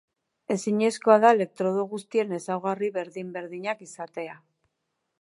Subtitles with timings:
[0.53, 4.39] Ezinezkoa da elektrodo guztiek ezaugarri berdin-berdinak izatea.